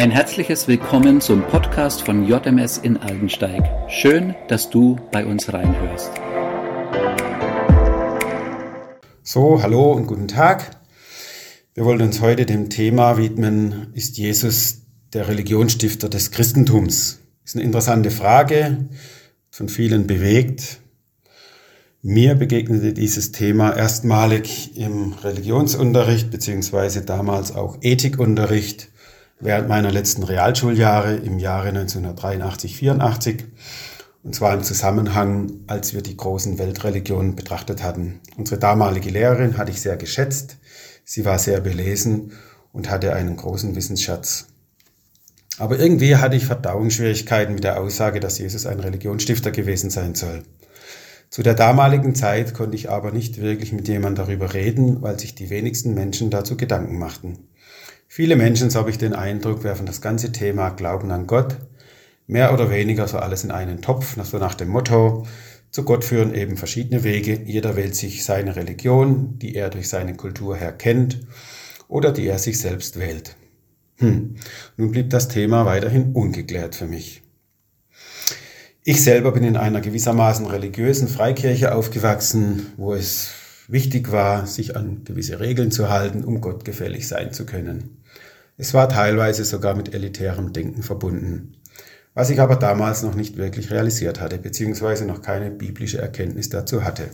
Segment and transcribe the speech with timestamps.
[0.00, 3.62] Ein herzliches Willkommen zum Podcast von JMS in Aldensteig.
[3.90, 6.10] Schön, dass du bei uns reinhörst.
[9.22, 10.80] So, hallo und guten Tag.
[11.74, 17.20] Wir wollen uns heute dem Thema widmen, ist Jesus der Religionsstifter des Christentums?
[17.44, 18.88] Ist eine interessante Frage,
[19.50, 20.78] von vielen bewegt.
[22.00, 28.89] Mir begegnete dieses Thema erstmalig im Religionsunterricht beziehungsweise damals auch Ethikunterricht
[29.40, 33.44] während meiner letzten Realschuljahre im Jahre 1983, 84.
[34.22, 38.20] Und zwar im Zusammenhang, als wir die großen Weltreligionen betrachtet hatten.
[38.36, 40.58] Unsere damalige Lehrerin hatte ich sehr geschätzt.
[41.04, 42.32] Sie war sehr belesen
[42.72, 44.46] und hatte einen großen Wissensschatz.
[45.58, 50.42] Aber irgendwie hatte ich Verdauungsschwierigkeiten mit der Aussage, dass Jesus ein Religionsstifter gewesen sein soll.
[51.30, 55.34] Zu der damaligen Zeit konnte ich aber nicht wirklich mit jemandem darüber reden, weil sich
[55.34, 57.49] die wenigsten Menschen dazu Gedanken machten.
[58.12, 61.58] Viele Menschen, so habe ich den Eindruck, werfen das ganze Thema Glauben an Gott
[62.26, 65.28] mehr oder weniger so alles in einen Topf, so nach dem Motto,
[65.70, 67.40] zu Gott führen eben verschiedene Wege.
[67.44, 71.20] Jeder wählt sich seine Religion, die er durch seine Kultur her kennt
[71.86, 73.36] oder die er sich selbst wählt.
[73.98, 74.34] Hm.
[74.76, 77.22] Nun blieb das Thema weiterhin ungeklärt für mich.
[78.82, 83.30] Ich selber bin in einer gewissermaßen religiösen Freikirche aufgewachsen, wo es
[83.72, 88.02] wichtig war, sich an gewisse Regeln zu halten, um Gott gefällig sein zu können.
[88.56, 91.56] Es war teilweise sogar mit elitärem Denken verbunden,
[92.14, 96.84] was ich aber damals noch nicht wirklich realisiert hatte, beziehungsweise noch keine biblische Erkenntnis dazu
[96.84, 97.08] hatte.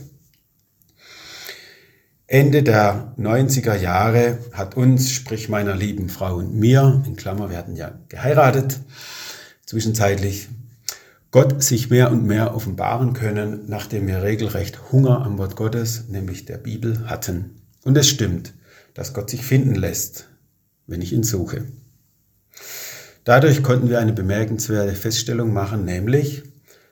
[2.29, 7.57] Ende der 90er Jahre hat uns, sprich meiner lieben Frau und mir, in Klammer, wir
[7.57, 8.81] hatten ja geheiratet,
[9.65, 10.49] zwischenzeitlich,
[11.31, 16.45] Gott sich mehr und mehr offenbaren können, nachdem wir regelrecht Hunger am Wort Gottes, nämlich
[16.45, 17.61] der Bibel, hatten.
[17.83, 18.53] Und es stimmt,
[18.93, 20.29] dass Gott sich finden lässt,
[20.87, 21.65] wenn ich ihn suche.
[23.25, 26.43] Dadurch konnten wir eine bemerkenswerte Feststellung machen, nämlich,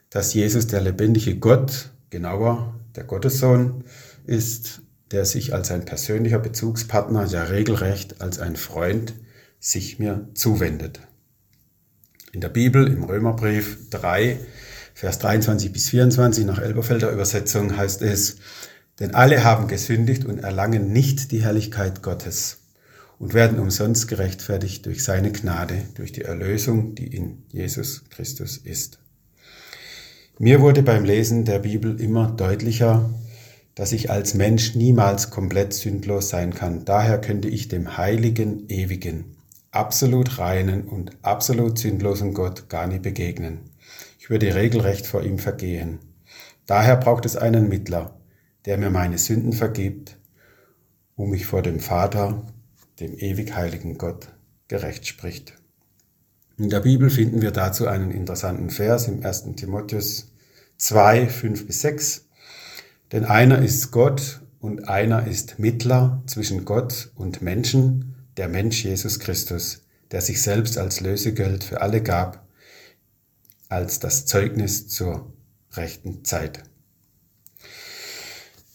[0.10, 3.86] dass Jesus der lebendige Gott, genauer der Gottessohn,
[4.26, 4.82] ist,
[5.12, 9.14] der sich als ein persönlicher Bezugspartner, ja regelrecht als ein Freund,
[9.60, 11.00] sich mir zuwendet.
[12.36, 14.38] In der Bibel, im Römerbrief 3,
[14.94, 18.40] Vers 23 bis 24 nach Elberfelder Übersetzung heißt es,
[19.00, 22.58] denn alle haben gesündigt und erlangen nicht die Herrlichkeit Gottes
[23.20, 29.00] und werden umsonst gerechtfertigt durch seine Gnade, durch die Erlösung, die in Jesus Christus ist.
[30.38, 33.10] Mir wurde beim Lesen der Bibel immer deutlicher,
[33.76, 36.84] dass ich als Mensch niemals komplett sündlos sein kann.
[36.84, 39.38] Daher könnte ich dem heiligen, ewigen,
[39.76, 43.72] absolut reinen und absolut sündlosen Gott gar nie begegnen.
[44.20, 46.00] Ich würde regelrecht vor ihm vergehen.
[46.66, 48.18] Daher braucht es einen Mittler,
[48.66, 50.18] der mir meine Sünden vergibt,
[51.16, 52.46] um mich vor dem Vater
[53.00, 54.30] dem ewig heiligen Gott,
[54.68, 55.54] gerecht spricht.
[56.58, 59.56] In der Bibel finden wir dazu einen interessanten Vers im 1.
[59.58, 60.32] Timotheus
[60.78, 62.26] 2, 5 bis 6.
[63.12, 69.20] Denn einer ist Gott und einer ist Mittler zwischen Gott und Menschen, der Mensch Jesus
[69.20, 69.82] Christus,
[70.12, 72.48] der sich selbst als Lösegeld für alle gab,
[73.70, 75.34] als das Zeugnis zur
[75.74, 76.64] rechten Zeit.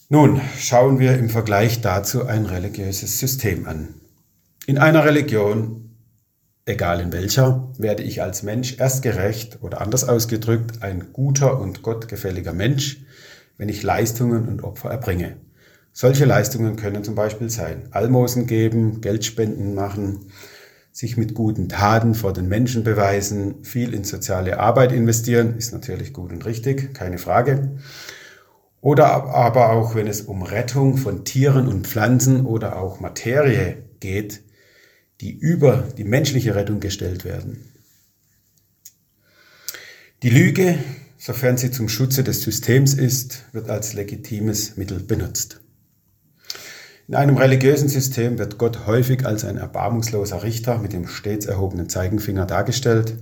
[0.08, 3.94] Nun schauen wir im Vergleich dazu ein religiöses System an.
[4.66, 5.96] In einer Religion,
[6.66, 11.82] egal in welcher, werde ich als Mensch erst gerecht oder anders ausgedrückt ein guter und
[11.82, 13.04] gottgefälliger Mensch,
[13.56, 15.36] wenn ich Leistungen und Opfer erbringe.
[15.92, 20.30] Solche Leistungen können zum Beispiel sein Almosen geben, Geldspenden machen,
[20.92, 26.12] sich mit guten Taten vor den Menschen beweisen, viel in soziale Arbeit investieren, ist natürlich
[26.12, 27.78] gut und richtig, keine Frage.
[28.80, 34.42] Oder aber auch, wenn es um Rettung von Tieren und Pflanzen oder auch Materie geht,
[35.20, 37.72] die über die menschliche Rettung gestellt werden.
[40.22, 40.78] Die Lüge,
[41.18, 45.59] sofern sie zum Schutze des Systems ist, wird als legitimes Mittel benutzt.
[47.10, 51.88] In einem religiösen System wird Gott häufig als ein erbarmungsloser Richter mit dem stets erhobenen
[51.88, 53.14] Zeigenfinger dargestellt,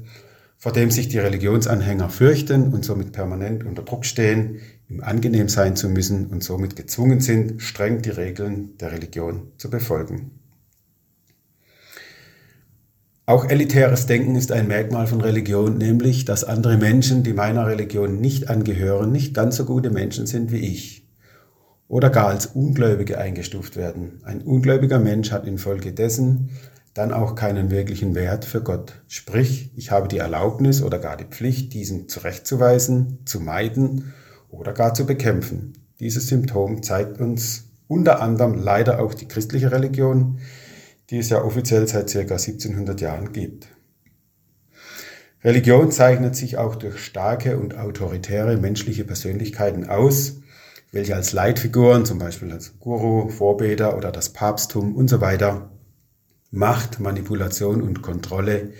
[0.58, 4.60] vor dem sich die Religionsanhänger fürchten und somit permanent unter Druck stehen,
[4.90, 9.70] ihm angenehm sein zu müssen und somit gezwungen sind, streng die Regeln der Religion zu
[9.70, 10.32] befolgen.
[13.24, 18.20] Auch elitäres Denken ist ein Merkmal von Religion, nämlich, dass andere Menschen, die meiner Religion
[18.20, 21.07] nicht angehören, nicht ganz so gute Menschen sind wie ich
[21.88, 24.20] oder gar als Ungläubige eingestuft werden.
[24.22, 26.50] Ein ungläubiger Mensch hat infolgedessen
[26.94, 29.00] dann auch keinen wirklichen Wert für Gott.
[29.06, 34.12] Sprich, ich habe die Erlaubnis oder gar die Pflicht, diesen zurechtzuweisen, zu meiden
[34.50, 35.74] oder gar zu bekämpfen.
[36.00, 40.40] Dieses Symptom zeigt uns unter anderem leider auch die christliche Religion,
[41.10, 42.18] die es ja offiziell seit ca.
[42.18, 43.68] 1700 Jahren gibt.
[45.44, 50.37] Religion zeichnet sich auch durch starke und autoritäre menschliche Persönlichkeiten aus,
[50.92, 55.70] welche als Leitfiguren, zum Beispiel als Guru, Vorbeter oder das Papsttum und so weiter,
[56.50, 58.72] Macht, Manipulation und Kontrolle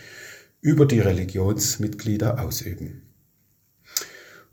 [0.60, 3.02] über die Religionsmitglieder ausüben.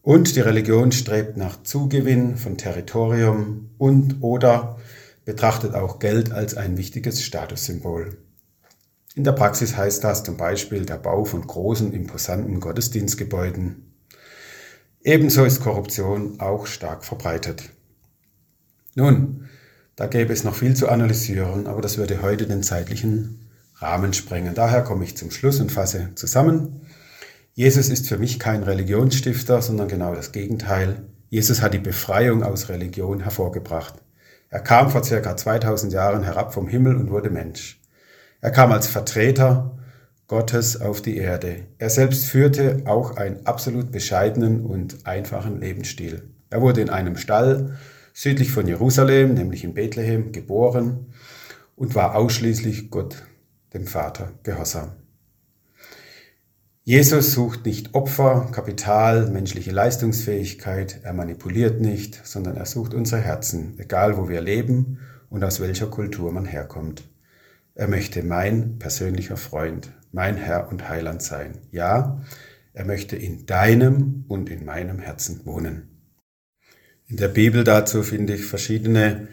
[0.01, 4.77] Und die Religion strebt nach Zugewinn von Territorium und oder
[5.23, 8.17] betrachtet auch Geld als ein wichtiges Statussymbol.
[9.15, 13.94] In der Praxis heißt das zum Beispiel der Bau von großen, imposanten Gottesdienstgebäuden.
[15.05, 17.69] Ebenso ist Korruption auch stark verbreitet.
[18.95, 19.47] Nun,
[19.95, 24.55] da gäbe es noch viel zu analysieren, aber das würde heute den zeitlichen Rahmen sprengen.
[24.55, 26.81] Daher komme ich zum Schluss und fasse zusammen.
[27.53, 31.03] Jesus ist für mich kein Religionsstifter, sondern genau das Gegenteil.
[31.29, 33.93] Jesus hat die Befreiung aus Religion hervorgebracht.
[34.49, 37.79] Er kam vor circa 2000 Jahren herab vom Himmel und wurde Mensch.
[38.41, 39.77] Er kam als Vertreter
[40.27, 41.67] Gottes auf die Erde.
[41.77, 46.23] Er selbst führte auch einen absolut bescheidenen und einfachen Lebensstil.
[46.49, 47.77] Er wurde in einem Stall
[48.13, 51.13] südlich von Jerusalem, nämlich in Bethlehem, geboren
[51.75, 53.27] und war ausschließlich Gott,
[53.73, 54.93] dem Vater, gehorsam.
[56.83, 63.73] Jesus sucht nicht Opfer, Kapital, menschliche Leistungsfähigkeit, er manipuliert nicht, sondern er sucht unsere Herzen,
[63.79, 64.99] egal wo wir leben
[65.29, 67.03] und aus welcher Kultur man herkommt.
[67.73, 71.59] Er möchte mein persönlicher Freund, mein Herr und Heiland sein.
[71.71, 72.21] Ja,
[72.73, 75.89] er möchte in deinem und in meinem Herzen wohnen.
[77.07, 79.27] In der Bibel dazu finde ich verschiedene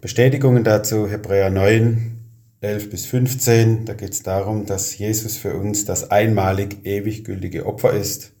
[0.00, 1.08] Bestätigungen dazu.
[1.08, 2.18] Hebräer 9,
[2.60, 7.64] 11 bis 15, da geht es darum, dass Jesus für uns das einmalig ewig gültige
[7.64, 8.32] Opfer ist.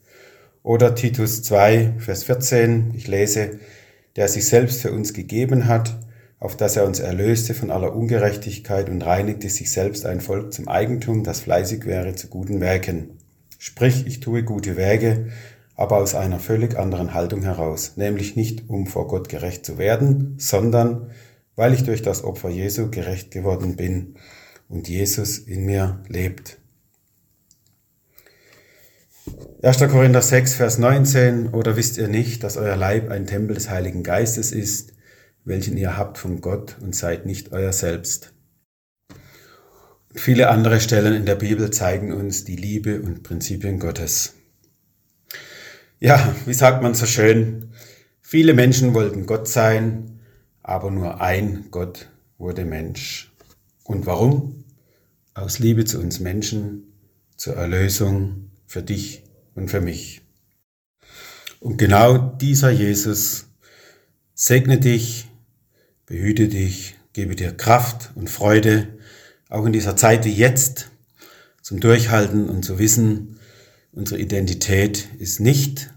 [0.64, 3.60] Oder Titus 2, Vers 14, ich lese,
[4.16, 5.96] der sich selbst für uns gegeben hat,
[6.44, 10.68] auf dass er uns erlöste von aller Ungerechtigkeit und reinigte sich selbst ein Volk zum
[10.68, 13.18] Eigentum, das fleißig wäre zu guten Werken.
[13.58, 15.28] Sprich, ich tue gute Werke,
[15.74, 20.34] aber aus einer völlig anderen Haltung heraus, nämlich nicht um vor Gott gerecht zu werden,
[20.36, 21.12] sondern
[21.56, 24.16] weil ich durch das Opfer Jesu gerecht geworden bin
[24.68, 26.58] und Jesus in mir lebt.
[29.62, 29.78] 1.
[29.78, 34.02] Korinther 6, Vers 19, oder wisst ihr nicht, dass euer Leib ein Tempel des Heiligen
[34.02, 34.93] Geistes ist,
[35.44, 38.32] welchen ihr habt von Gott und seid nicht euer selbst.
[40.08, 44.34] Und viele andere Stellen in der Bibel zeigen uns die Liebe und Prinzipien Gottes.
[46.00, 47.70] Ja, wie sagt man so schön,
[48.20, 50.20] viele Menschen wollten Gott sein,
[50.62, 52.08] aber nur ein Gott
[52.38, 53.32] wurde Mensch.
[53.84, 54.64] Und warum?
[55.34, 56.94] Aus Liebe zu uns Menschen,
[57.36, 59.24] zur Erlösung für dich
[59.54, 60.22] und für mich.
[61.60, 63.46] Und genau dieser Jesus
[64.34, 65.28] segne dich
[66.14, 68.86] behüte dich, gebe dir Kraft und Freude,
[69.48, 70.92] auch in dieser Zeit wie jetzt,
[71.60, 73.40] zum Durchhalten und zu wissen,
[73.90, 75.92] unsere Identität ist nicht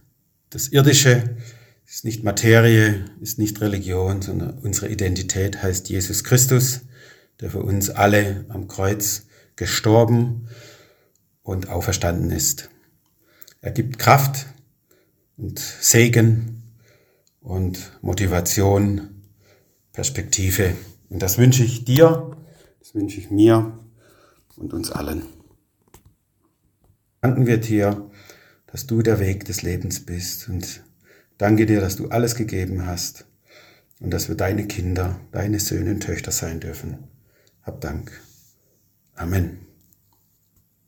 [0.49, 1.37] das Irdische,
[1.85, 6.81] ist nicht Materie, ist nicht Religion, sondern unsere Identität heißt Jesus Christus,
[7.39, 10.47] der für uns alle am Kreuz gestorben
[11.43, 12.71] und auferstanden ist.
[13.61, 14.47] Er gibt Kraft
[15.37, 16.63] und Segen
[17.39, 19.13] und Motivation
[19.97, 20.75] Perspektive.
[21.09, 22.37] Und das wünsche ich dir,
[22.77, 23.79] das wünsche ich mir
[24.55, 25.23] und uns allen.
[27.21, 28.07] Danken wir dir,
[28.67, 30.83] dass du der Weg des Lebens bist und
[31.39, 33.25] danke dir, dass du alles gegeben hast
[33.99, 36.99] und dass wir deine Kinder, deine Söhne und Töchter sein dürfen.
[37.63, 38.11] Hab Dank.
[39.15, 39.66] Amen.